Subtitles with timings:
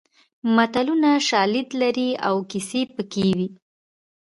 [0.55, 3.47] متلونه شالید لري او کیسه پکې وي